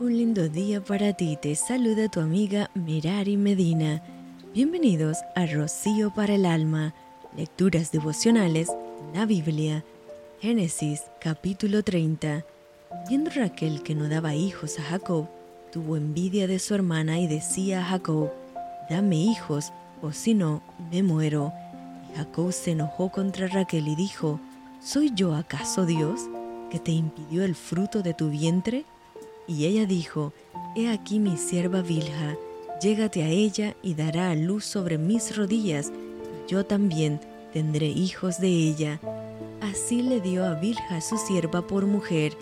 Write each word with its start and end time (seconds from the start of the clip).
Un 0.00 0.16
lindo 0.16 0.48
día 0.48 0.80
para 0.80 1.12
ti, 1.12 1.36
te 1.42 1.56
saluda 1.56 2.08
tu 2.08 2.20
amiga 2.20 2.70
Mirari 2.74 3.36
Medina. 3.36 4.00
Bienvenidos 4.54 5.18
a 5.34 5.44
Rocío 5.44 6.14
para 6.14 6.36
el 6.36 6.46
Alma, 6.46 6.94
Lecturas 7.36 7.90
Devocionales, 7.90 8.68
la 9.12 9.26
Biblia, 9.26 9.84
Génesis 10.40 11.02
capítulo 11.20 11.82
30. 11.82 12.44
Viendo 13.08 13.32
Raquel 13.32 13.82
que 13.82 13.96
no 13.96 14.08
daba 14.08 14.36
hijos 14.36 14.78
a 14.78 14.82
Jacob, 14.82 15.26
tuvo 15.72 15.96
envidia 15.96 16.46
de 16.46 16.60
su 16.60 16.76
hermana 16.76 17.18
y 17.18 17.26
decía 17.26 17.80
a 17.80 17.84
Jacob, 17.84 18.30
dame 18.88 19.16
hijos, 19.16 19.72
o 20.00 20.12
si 20.12 20.32
no, 20.32 20.62
me 20.92 21.02
muero. 21.02 21.52
Y 22.12 22.18
Jacob 22.18 22.52
se 22.52 22.70
enojó 22.70 23.10
contra 23.10 23.48
Raquel 23.48 23.88
y 23.88 23.96
dijo, 23.96 24.38
¿soy 24.80 25.10
yo 25.12 25.34
acaso 25.34 25.86
Dios 25.86 26.20
que 26.70 26.78
te 26.78 26.92
impidió 26.92 27.42
el 27.42 27.56
fruto 27.56 28.02
de 28.02 28.14
tu 28.14 28.30
vientre? 28.30 28.84
Y 29.48 29.64
ella 29.64 29.86
dijo, 29.86 30.34
He 30.76 30.90
aquí 30.90 31.18
mi 31.18 31.38
sierva 31.38 31.80
Vilja, 31.80 32.36
llégate 32.82 33.22
a 33.22 33.28
ella 33.28 33.74
y 33.82 33.94
dará 33.94 34.30
a 34.30 34.34
luz 34.34 34.66
sobre 34.66 34.98
mis 34.98 35.34
rodillas, 35.36 35.90
y 35.90 36.50
yo 36.50 36.66
también 36.66 37.18
tendré 37.54 37.86
hijos 37.86 38.38
de 38.40 38.48
ella. 38.48 39.00
Así 39.62 40.02
le 40.02 40.20
dio 40.20 40.44
a 40.44 40.54
Vilja 40.54 41.00
su 41.00 41.16
sierva 41.16 41.66
por 41.66 41.86
mujer, 41.86 42.34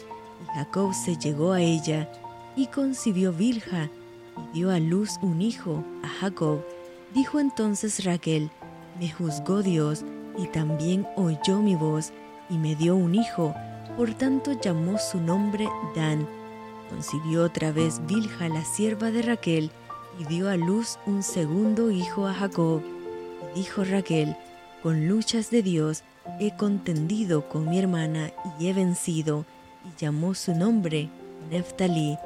y 0.42 0.56
Jacob 0.56 0.92
se 0.92 1.16
llegó 1.16 1.52
a 1.52 1.60
ella, 1.60 2.10
y 2.56 2.66
concibió 2.66 3.32
Vilja, 3.32 3.88
y 4.36 4.58
dio 4.58 4.72
a 4.72 4.80
luz 4.80 5.12
un 5.22 5.40
hijo 5.40 5.84
a 6.02 6.08
Jacob. 6.08 6.58
Dijo 7.14 7.38
entonces 7.38 8.04
Raquel, 8.04 8.50
Me 8.98 9.08
juzgó 9.10 9.62
Dios, 9.62 10.04
y 10.36 10.48
también 10.48 11.06
oyó 11.14 11.62
mi 11.62 11.76
voz, 11.76 12.12
y 12.50 12.58
me 12.58 12.74
dio 12.74 12.96
un 12.96 13.14
hijo, 13.14 13.54
por 13.96 14.12
tanto 14.14 14.52
llamó 14.60 14.98
su 14.98 15.20
nombre 15.20 15.68
Dan 15.94 16.26
Concibió 16.90 17.44
otra 17.44 17.72
vez 17.72 18.00
Bilha, 18.06 18.48
la 18.48 18.64
sierva 18.64 19.10
de 19.10 19.22
Raquel, 19.22 19.70
y 20.18 20.24
dio 20.24 20.48
a 20.48 20.56
luz 20.56 20.98
un 21.06 21.22
segundo 21.22 21.90
hijo 21.90 22.26
a 22.26 22.34
Jacob. 22.34 22.82
Y 23.54 23.58
dijo 23.58 23.84
Raquel, 23.84 24.36
con 24.82 25.08
luchas 25.08 25.50
de 25.50 25.62
Dios 25.62 26.04
he 26.40 26.56
contendido 26.56 27.48
con 27.48 27.68
mi 27.68 27.78
hermana 27.78 28.32
y 28.58 28.68
he 28.68 28.72
vencido, 28.72 29.44
y 29.84 30.00
llamó 30.00 30.34
su 30.34 30.54
nombre 30.54 31.08
Neftalí. 31.50 32.18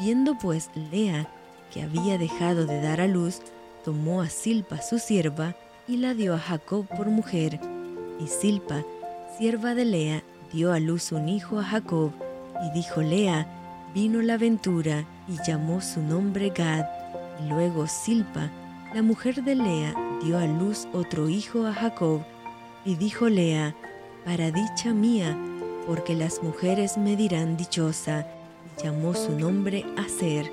Viendo 0.00 0.36
pues 0.38 0.70
Lea 0.90 1.28
que 1.72 1.82
había 1.82 2.18
dejado 2.18 2.66
de 2.66 2.80
dar 2.80 3.00
a 3.00 3.06
luz, 3.06 3.40
tomó 3.84 4.22
a 4.22 4.28
Silpa 4.28 4.82
su 4.82 4.98
sierva 4.98 5.54
y 5.86 5.96
la 5.96 6.14
dio 6.14 6.34
a 6.34 6.38
Jacob 6.38 6.86
por 6.88 7.06
mujer. 7.06 7.60
Y 8.18 8.26
Silpa, 8.26 8.82
sierva 9.38 9.74
de 9.74 9.84
Lea, 9.84 10.22
dio 10.52 10.72
a 10.72 10.80
luz 10.80 11.12
un 11.12 11.28
hijo 11.28 11.58
a 11.58 11.64
Jacob, 11.64 12.12
y 12.66 12.70
dijo 12.72 13.02
Lea, 13.02 13.46
vino 13.94 14.22
la 14.22 14.34
aventura 14.34 15.04
y 15.28 15.36
llamó 15.46 15.80
su 15.80 16.00
nombre 16.00 16.50
Gad. 16.50 16.84
Y 17.40 17.48
luego 17.48 17.86
Silpa, 17.86 18.50
la 18.94 19.02
mujer 19.02 19.42
de 19.42 19.54
Lea, 19.54 19.94
dio 20.22 20.38
a 20.38 20.46
luz 20.46 20.86
otro 20.92 21.28
hijo 21.28 21.66
a 21.66 21.72
Jacob. 21.72 22.22
Y 22.84 22.96
dijo 22.96 23.28
Lea, 23.28 23.74
para 24.24 24.50
dicha 24.50 24.92
mía, 24.92 25.36
porque 25.86 26.14
las 26.14 26.42
mujeres 26.42 26.98
me 26.98 27.16
dirán 27.16 27.56
dichosa. 27.56 28.26
Y 28.78 28.82
llamó 28.84 29.14
su 29.14 29.32
nombre 29.38 29.84
Aser. 29.96 30.50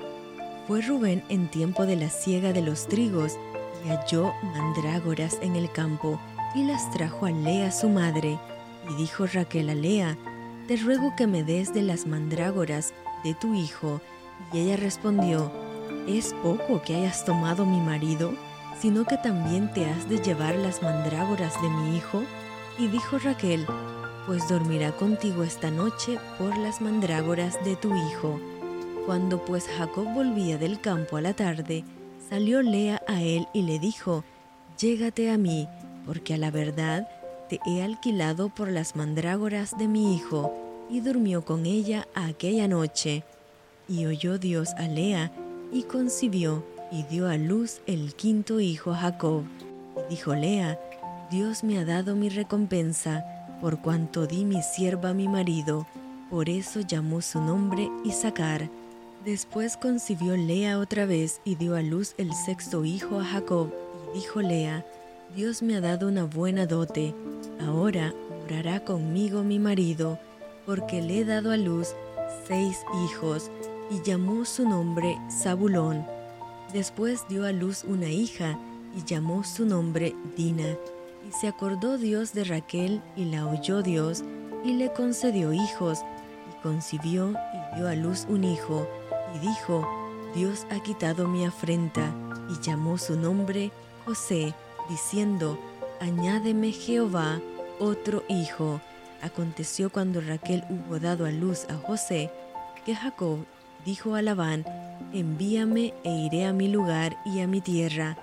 Fue 0.66 0.82
Rubén 0.82 1.22
en 1.28 1.48
tiempo 1.50 1.86
de 1.86 1.96
la 1.96 2.10
siega 2.10 2.52
de 2.52 2.62
los 2.62 2.88
trigos 2.88 3.38
y 3.84 3.88
halló 3.88 4.32
mandrágoras 4.42 5.38
en 5.40 5.56
el 5.56 5.70
campo 5.70 6.20
y 6.54 6.64
las 6.64 6.90
trajo 6.90 7.26
a 7.26 7.30
Lea 7.30 7.70
su 7.70 7.88
madre. 7.88 8.38
Y 8.90 8.94
dijo 8.96 9.26
Raquel 9.26 9.70
a 9.70 9.74
Lea, 9.74 10.16
te 10.66 10.76
ruego 10.76 11.14
que 11.16 11.26
me 11.26 11.42
des 11.42 11.72
de 11.72 11.82
las 11.82 12.06
mandrágoras 12.06 12.92
de 13.24 13.34
tu 13.34 13.54
hijo. 13.54 14.00
Y 14.52 14.60
ella 14.60 14.76
respondió, 14.76 15.50
¿es 16.06 16.34
poco 16.42 16.82
que 16.82 16.96
hayas 16.96 17.24
tomado 17.24 17.66
mi 17.66 17.80
marido, 17.80 18.32
sino 18.80 19.04
que 19.04 19.16
también 19.16 19.72
te 19.72 19.86
has 19.86 20.08
de 20.08 20.18
llevar 20.18 20.54
las 20.56 20.82
mandrágoras 20.82 21.60
de 21.62 21.68
mi 21.68 21.96
hijo? 21.96 22.22
Y 22.78 22.88
dijo 22.88 23.18
Raquel, 23.18 23.66
pues 24.26 24.48
dormirá 24.48 24.92
contigo 24.92 25.42
esta 25.42 25.70
noche 25.70 26.18
por 26.38 26.56
las 26.56 26.80
mandrágoras 26.80 27.62
de 27.64 27.76
tu 27.76 27.94
hijo. 27.94 28.40
Cuando 29.06 29.44
pues 29.44 29.66
Jacob 29.66 30.06
volvía 30.12 30.58
del 30.58 30.80
campo 30.80 31.16
a 31.16 31.20
la 31.20 31.34
tarde, 31.34 31.84
salió 32.28 32.62
Lea 32.62 33.02
a 33.08 33.22
él 33.22 33.48
y 33.52 33.62
le 33.62 33.78
dijo, 33.78 34.24
Llégate 34.78 35.30
a 35.30 35.38
mí, 35.38 35.66
porque 36.06 36.34
a 36.34 36.38
la 36.38 36.50
verdad 36.50 37.08
te 37.48 37.58
he 37.66 37.82
alquilado 37.82 38.50
por 38.50 38.68
las 38.68 38.94
mandrágoras 38.94 39.76
de 39.76 39.88
mi 39.88 40.14
hijo 40.14 40.67
y 40.90 41.00
durmió 41.00 41.44
con 41.44 41.66
ella 41.66 42.08
aquella 42.14 42.68
noche. 42.68 43.24
Y 43.88 44.06
oyó 44.06 44.38
Dios 44.38 44.70
a 44.76 44.88
Lea, 44.88 45.32
y 45.72 45.82
concibió, 45.82 46.64
y 46.90 47.02
dio 47.04 47.28
a 47.28 47.36
luz 47.36 47.80
el 47.86 48.14
quinto 48.14 48.60
hijo 48.60 48.94
Jacob. 48.94 49.44
Y 49.96 50.10
dijo 50.10 50.34
Lea, 50.34 50.78
Dios 51.30 51.62
me 51.62 51.78
ha 51.78 51.84
dado 51.84 52.16
mi 52.16 52.28
recompensa, 52.28 53.24
por 53.60 53.80
cuanto 53.80 54.26
di 54.26 54.44
mi 54.44 54.62
sierva 54.62 55.10
a 55.10 55.14
mi 55.14 55.28
marido, 55.28 55.86
por 56.30 56.48
eso 56.48 56.80
llamó 56.80 57.20
su 57.20 57.40
nombre 57.40 57.90
Isaacar. 58.04 58.70
Después 59.24 59.76
concibió 59.76 60.36
Lea 60.36 60.78
otra 60.78 61.06
vez 61.06 61.40
y 61.44 61.56
dio 61.56 61.74
a 61.74 61.82
luz 61.82 62.14
el 62.18 62.32
sexto 62.32 62.84
hijo 62.84 63.18
a 63.20 63.24
Jacob, 63.24 63.72
y 64.14 64.20
dijo 64.20 64.40
Lea, 64.40 64.86
Dios 65.36 65.62
me 65.62 65.76
ha 65.76 65.80
dado 65.80 66.08
una 66.08 66.24
buena 66.24 66.66
dote, 66.66 67.14
ahora 67.60 68.14
orará 68.44 68.84
conmigo 68.84 69.42
mi 69.42 69.58
marido, 69.58 70.18
porque 70.68 71.00
le 71.00 71.20
he 71.20 71.24
dado 71.24 71.50
a 71.50 71.56
luz 71.56 71.94
seis 72.46 72.84
hijos, 73.02 73.50
y 73.90 74.02
llamó 74.02 74.44
su 74.44 74.68
nombre 74.68 75.18
Zabulón. 75.30 76.04
Después 76.74 77.24
dio 77.26 77.46
a 77.46 77.52
luz 77.52 77.84
una 77.84 78.10
hija, 78.10 78.58
y 78.94 79.02
llamó 79.02 79.44
su 79.44 79.64
nombre 79.64 80.14
Dina. 80.36 80.76
Y 81.26 81.32
se 81.40 81.48
acordó 81.48 81.96
Dios 81.96 82.34
de 82.34 82.44
Raquel, 82.44 83.00
y 83.16 83.24
la 83.24 83.46
oyó 83.46 83.80
Dios, 83.80 84.22
y 84.62 84.74
le 84.74 84.92
concedió 84.92 85.54
hijos, 85.54 86.00
y 86.50 86.62
concibió 86.62 87.30
y 87.30 87.76
dio 87.76 87.88
a 87.88 87.94
luz 87.94 88.26
un 88.28 88.44
hijo, 88.44 88.86
y 89.34 89.38
dijo, 89.38 89.88
Dios 90.34 90.66
ha 90.70 90.82
quitado 90.82 91.28
mi 91.28 91.46
afrenta, 91.46 92.14
y 92.50 92.62
llamó 92.62 92.98
su 92.98 93.16
nombre 93.16 93.70
José, 94.04 94.52
diciendo, 94.90 95.58
Añádeme 96.02 96.72
Jehová 96.72 97.40
otro 97.80 98.22
hijo. 98.28 98.82
Aconteció 99.22 99.90
cuando 99.90 100.20
Raquel 100.20 100.64
hubo 100.70 100.98
dado 100.98 101.26
a 101.26 101.30
luz 101.30 101.66
a 101.68 101.74
José, 101.74 102.30
que 102.84 102.94
Jacob 102.94 103.38
dijo 103.84 104.14
a 104.14 104.22
Labán, 104.22 104.64
envíame 105.12 105.94
e 106.04 106.10
iré 106.10 106.46
a 106.46 106.52
mi 106.52 106.68
lugar 106.68 107.16
y 107.24 107.40
a 107.40 107.46
mi 107.46 107.60
tierra, 107.60 108.16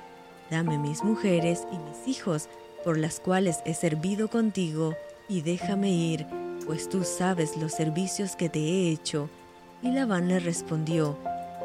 dame 0.50 0.78
mis 0.78 1.04
mujeres 1.04 1.68
y 1.72 1.78
mis 1.78 2.08
hijos, 2.08 2.50
por 2.84 2.98
las 2.98 3.20
cuales 3.20 3.60
he 3.66 3.74
servido 3.74 4.30
contigo, 4.30 4.96
y 5.28 5.42
déjame 5.42 5.90
ir, 5.92 6.28
pues 6.66 6.88
tú 6.88 7.04
sabes 7.04 7.58
los 7.58 7.74
servicios 7.74 8.36
que 8.36 8.48
te 8.48 8.60
he 8.60 8.92
hecho. 8.92 9.30
Y 9.82 9.92
Labán 9.92 10.28
le 10.28 10.40
respondió, 10.40 11.18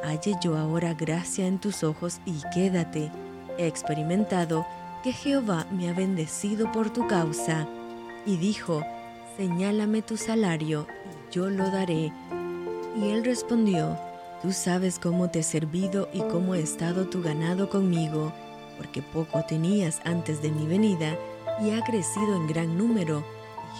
halle 0.02 0.34
yo 0.42 0.56
ahora 0.56 0.94
gracia 0.94 1.46
en 1.46 1.58
tus 1.58 1.84
ojos 1.84 2.20
y 2.24 2.40
quédate. 2.52 3.10
He 3.58 3.66
experimentado 3.66 4.66
que 5.02 5.12
Jehová 5.12 5.66
me 5.70 5.88
ha 5.88 5.92
bendecido 5.92 6.70
por 6.72 6.90
tu 6.90 7.06
causa. 7.06 7.66
Y 8.26 8.36
dijo, 8.36 8.82
señálame 9.40 10.02
tu 10.02 10.18
salario 10.18 10.86
y 11.30 11.34
yo 11.34 11.48
lo 11.48 11.70
daré. 11.70 12.12
Y 12.94 13.08
él 13.08 13.24
respondió, 13.24 13.96
tú 14.42 14.52
sabes 14.52 14.98
cómo 14.98 15.30
te 15.30 15.38
he 15.38 15.42
servido 15.42 16.10
y 16.12 16.20
cómo 16.24 16.54
he 16.54 16.60
estado 16.60 17.08
tu 17.08 17.22
ganado 17.22 17.70
conmigo, 17.70 18.34
porque 18.76 19.00
poco 19.00 19.42
tenías 19.48 20.02
antes 20.04 20.42
de 20.42 20.50
mi 20.50 20.66
venida 20.66 21.16
y 21.58 21.70
ha 21.70 21.82
crecido 21.82 22.36
en 22.36 22.48
gran 22.48 22.76
número, 22.76 23.24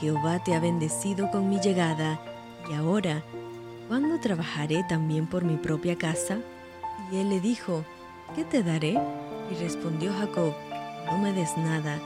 Jehová 0.00 0.43
te 0.43 0.54
ha 0.54 0.60
bendecido 0.60 1.31
con 1.31 1.50
mi 1.50 1.60
llegada, 1.60 2.19
y 2.71 2.72
ahora, 2.72 3.22
¿cuándo 3.87 4.19
trabajaré 4.19 4.82
también 4.88 5.27
por 5.27 5.44
mi 5.44 5.59
propia 5.59 5.98
casa? 5.98 6.39
Y 7.12 7.18
él 7.18 7.28
le 7.28 7.39
dijo, 7.39 7.84
¿qué 8.34 8.45
te 8.45 8.62
daré? 8.62 8.98
Y 9.51 9.62
respondió 9.62 10.10
Jacob, 10.15 10.54
no 11.04 11.18
me 11.18 11.34
des 11.34 11.54
nada 11.59 12.01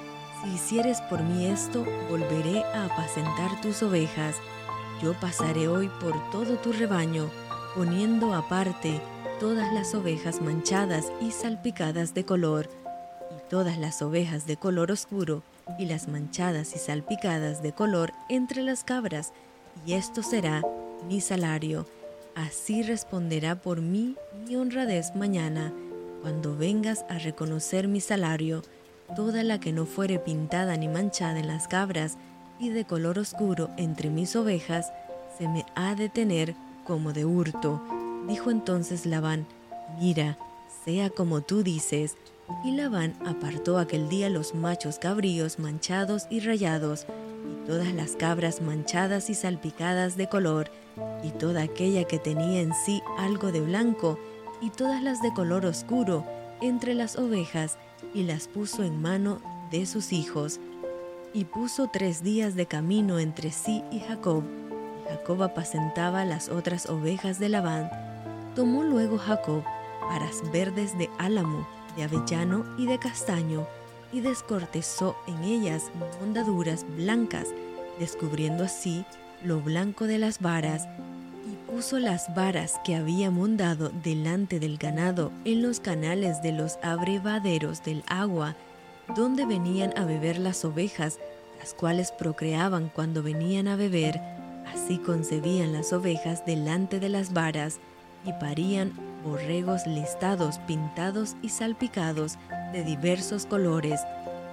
hicieres 0.52 1.00
por 1.02 1.22
mí 1.22 1.46
esto, 1.46 1.84
volveré 2.10 2.62
a 2.64 2.86
apacentar 2.86 3.60
tus 3.60 3.82
ovejas. 3.82 4.36
Yo 5.02 5.14
pasaré 5.14 5.68
hoy 5.68 5.88
por 6.00 6.30
todo 6.30 6.56
tu 6.56 6.72
rebaño, 6.72 7.30
poniendo 7.74 8.34
aparte 8.34 9.00
todas 9.40 9.72
las 9.72 9.94
ovejas 9.94 10.40
manchadas 10.40 11.12
y 11.20 11.30
salpicadas 11.30 12.14
de 12.14 12.24
color, 12.24 12.68
y 13.30 13.50
todas 13.50 13.78
las 13.78 14.02
ovejas 14.02 14.46
de 14.46 14.56
color 14.56 14.90
oscuro, 14.90 15.42
y 15.78 15.86
las 15.86 16.08
manchadas 16.08 16.74
y 16.74 16.78
salpicadas 16.78 17.62
de 17.62 17.72
color 17.72 18.12
entre 18.28 18.62
las 18.62 18.84
cabras, 18.84 19.32
y 19.86 19.94
esto 19.94 20.22
será 20.22 20.62
mi 21.08 21.20
salario. 21.20 21.86
Así 22.34 22.82
responderá 22.82 23.56
por 23.56 23.80
mí 23.80 24.16
mi 24.46 24.56
honradez 24.56 25.14
mañana, 25.14 25.72
cuando 26.22 26.56
vengas 26.56 27.04
a 27.08 27.18
reconocer 27.18 27.86
mi 27.86 28.00
salario 28.00 28.62
toda 29.14 29.42
la 29.42 29.60
que 29.60 29.72
no 29.72 29.86
fuere 29.86 30.18
pintada 30.18 30.76
ni 30.76 30.88
manchada 30.88 31.38
en 31.38 31.48
las 31.48 31.68
cabras 31.68 32.16
y 32.58 32.70
de 32.70 32.84
color 32.84 33.18
oscuro 33.18 33.70
entre 33.76 34.10
mis 34.10 34.36
ovejas, 34.36 34.92
se 35.38 35.48
me 35.48 35.64
ha 35.74 35.94
de 35.94 36.08
tener 36.08 36.54
como 36.84 37.12
de 37.12 37.24
hurto. 37.24 37.82
Dijo 38.28 38.50
entonces 38.50 39.06
Labán, 39.06 39.46
Mira, 40.00 40.38
sea 40.84 41.10
como 41.10 41.40
tú 41.40 41.62
dices. 41.62 42.16
Y 42.64 42.72
Labán 42.72 43.14
apartó 43.24 43.78
aquel 43.78 44.08
día 44.08 44.28
los 44.28 44.54
machos 44.54 44.98
cabríos 44.98 45.58
manchados 45.58 46.26
y 46.30 46.40
rayados, 46.40 47.06
y 47.50 47.66
todas 47.66 47.92
las 47.94 48.16
cabras 48.16 48.60
manchadas 48.60 49.30
y 49.30 49.34
salpicadas 49.34 50.16
de 50.16 50.28
color, 50.28 50.70
y 51.22 51.30
toda 51.30 51.62
aquella 51.62 52.04
que 52.04 52.18
tenía 52.18 52.60
en 52.60 52.74
sí 52.74 53.02
algo 53.18 53.50
de 53.50 53.60
blanco, 53.60 54.18
y 54.60 54.70
todas 54.70 55.02
las 55.02 55.22
de 55.22 55.32
color 55.32 55.64
oscuro, 55.64 56.26
entre 56.66 56.94
las 56.94 57.16
ovejas, 57.16 57.78
y 58.12 58.24
las 58.24 58.48
puso 58.48 58.82
en 58.82 59.00
mano 59.00 59.40
de 59.70 59.86
sus 59.86 60.12
hijos. 60.12 60.60
Y 61.32 61.44
puso 61.44 61.88
tres 61.92 62.22
días 62.22 62.54
de 62.54 62.66
camino 62.66 63.18
entre 63.18 63.50
sí 63.50 63.82
y 63.90 64.00
Jacob, 64.00 64.44
Jacob 65.08 65.42
apacentaba 65.42 66.24
las 66.24 66.48
otras 66.48 66.88
ovejas 66.88 67.38
de 67.38 67.48
Labán. 67.48 67.90
Tomó 68.54 68.82
luego 68.82 69.18
Jacob 69.18 69.62
varas 70.08 70.42
verdes 70.52 70.96
de 70.98 71.10
álamo, 71.18 71.66
de 71.96 72.04
avellano 72.04 72.64
y 72.78 72.86
de 72.86 72.98
castaño, 72.98 73.66
y 74.12 74.20
descortezó 74.20 75.16
en 75.26 75.42
ellas 75.44 75.90
mondaduras 76.20 76.86
blancas, 76.96 77.48
descubriendo 77.98 78.64
así 78.64 79.04
lo 79.42 79.60
blanco 79.60 80.06
de 80.06 80.18
las 80.18 80.40
varas, 80.40 80.88
puso 81.74 81.98
las 81.98 82.32
varas 82.36 82.80
que 82.84 82.94
había 82.94 83.32
mondado 83.32 83.88
delante 83.88 84.60
del 84.60 84.78
ganado 84.78 85.32
en 85.44 85.60
los 85.60 85.80
canales 85.80 86.40
de 86.40 86.52
los 86.52 86.78
abrevaderos 86.84 87.82
del 87.82 88.04
agua, 88.06 88.54
donde 89.16 89.44
venían 89.44 89.92
a 89.98 90.04
beber 90.04 90.38
las 90.38 90.64
ovejas, 90.64 91.18
las 91.58 91.74
cuales 91.74 92.12
procreaban 92.12 92.92
cuando 92.94 93.24
venían 93.24 93.66
a 93.66 93.74
beber, 93.74 94.20
así 94.72 94.98
concebían 94.98 95.72
las 95.72 95.92
ovejas 95.92 96.46
delante 96.46 97.00
de 97.00 97.08
las 97.08 97.32
varas, 97.32 97.80
y 98.24 98.32
parían 98.34 98.92
borregos 99.24 99.84
listados, 99.84 100.60
pintados 100.68 101.34
y 101.42 101.48
salpicados 101.48 102.38
de 102.72 102.84
diversos 102.84 103.46
colores, 103.46 104.00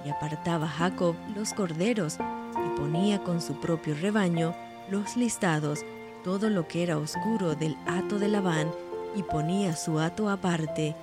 y 0.04 0.10
apartaba 0.10 0.66
Jacob 0.66 1.14
los 1.36 1.54
corderos, 1.54 2.16
y 2.18 2.80
ponía 2.80 3.22
con 3.22 3.40
su 3.40 3.60
propio 3.60 3.94
rebaño 3.94 4.56
los 4.90 5.16
listados, 5.16 5.84
todo 6.22 6.50
lo 6.50 6.68
que 6.68 6.82
era 6.82 6.98
oscuro 6.98 7.54
del 7.54 7.76
hato 7.86 8.18
de 8.18 8.28
Labán, 8.28 8.70
y 9.14 9.22
ponía 9.22 9.76
su 9.76 9.98
hato 9.98 10.30
aparte, 10.30 10.96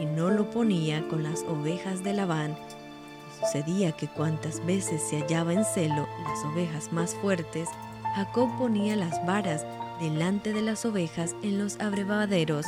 y 0.00 0.04
no 0.04 0.30
lo 0.30 0.50
ponía 0.50 1.06
con 1.08 1.22
las 1.22 1.42
ovejas 1.42 2.04
de 2.04 2.12
Labán. 2.12 2.56
Sucedía 3.40 3.92
que 3.92 4.08
cuantas 4.08 4.64
veces 4.64 5.02
se 5.02 5.20
hallaba 5.20 5.52
en 5.52 5.64
celo 5.64 6.06
las 6.24 6.44
ovejas 6.44 6.92
más 6.92 7.14
fuertes, 7.14 7.68
Jacob 8.14 8.48
ponía 8.56 8.96
las 8.96 9.24
varas 9.26 9.66
delante 10.00 10.52
de 10.52 10.62
las 10.62 10.84
ovejas 10.84 11.34
en 11.42 11.58
los 11.58 11.78
abrevaderos 11.80 12.66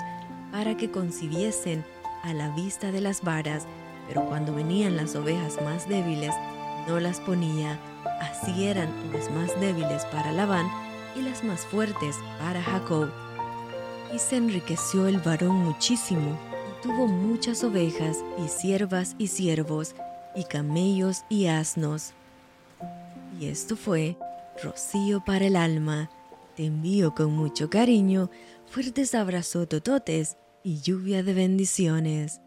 para 0.52 0.76
que 0.76 0.90
concibiesen 0.90 1.84
a 2.22 2.34
la 2.34 2.50
vista 2.50 2.90
de 2.90 3.00
las 3.00 3.22
varas, 3.22 3.66
pero 4.08 4.24
cuando 4.26 4.54
venían 4.54 4.96
las 4.96 5.14
ovejas 5.14 5.58
más 5.62 5.88
débiles, 5.88 6.34
no 6.86 7.00
las 7.00 7.20
ponía, 7.20 7.78
así 8.20 8.66
eran 8.66 8.88
las 9.12 9.30
más 9.30 9.58
débiles 9.60 10.04
para 10.06 10.32
Labán 10.32 10.87
y 11.18 11.22
las 11.22 11.44
más 11.44 11.66
fuertes 11.66 12.16
para 12.38 12.62
Jacob. 12.62 13.10
Y 14.14 14.18
se 14.18 14.36
enriqueció 14.36 15.06
el 15.06 15.18
varón 15.18 15.56
muchísimo, 15.56 16.38
y 16.70 16.82
tuvo 16.82 17.06
muchas 17.06 17.64
ovejas, 17.64 18.18
y 18.44 18.48
siervas 18.48 19.14
y 19.18 19.26
siervos, 19.26 19.94
y 20.34 20.44
camellos 20.44 21.24
y 21.28 21.46
asnos. 21.46 22.12
Y 23.40 23.46
esto 23.46 23.76
fue 23.76 24.16
Rocío 24.62 25.22
para 25.24 25.46
el 25.46 25.56
alma. 25.56 26.10
Te 26.56 26.66
envío 26.66 27.14
con 27.14 27.32
mucho 27.32 27.70
cariño, 27.70 28.30
fuertes 28.66 29.14
abrazos 29.14 29.68
tototes 29.68 30.36
y 30.64 30.80
lluvia 30.80 31.22
de 31.22 31.34
bendiciones. 31.34 32.40